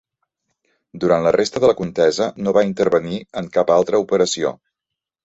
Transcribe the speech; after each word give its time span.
Durant 1.01 1.27
la 1.27 1.33
resta 1.35 1.61
de 1.65 1.69
la 1.71 1.75
contesa 1.81 2.27
no 2.45 2.53
va 2.59 2.63
intervenir 2.69 3.21
en 3.43 3.51
cap 3.59 3.71
altra 3.77 4.01
operació. 4.07 4.53